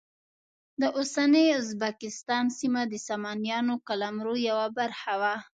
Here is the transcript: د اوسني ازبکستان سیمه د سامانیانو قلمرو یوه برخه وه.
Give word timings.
د 0.81 0.83
اوسني 0.97 1.45
ازبکستان 1.59 2.45
سیمه 2.59 2.81
د 2.91 2.93
سامانیانو 3.07 3.73
قلمرو 3.87 4.35
یوه 4.49 4.67
برخه 4.79 5.13
وه. 5.21 5.35